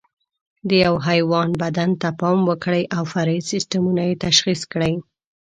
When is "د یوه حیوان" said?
0.67-1.49